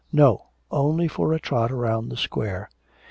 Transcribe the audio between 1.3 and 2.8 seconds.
a trot round the Square.'